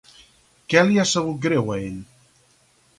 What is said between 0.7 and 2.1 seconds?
Què li ha sabut greu a ell?